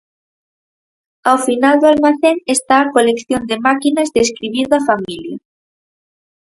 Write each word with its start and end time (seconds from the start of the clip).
Ao 1.29 1.37
final 1.47 1.75
do 1.81 1.87
almacén 1.93 2.35
está 2.55 2.75
a 2.81 2.91
colección 2.95 3.41
de 3.49 3.61
máquinas 3.67 4.11
de 4.13 4.19
escribir 4.27 4.65
da 4.73 4.85
familia. 4.89 5.35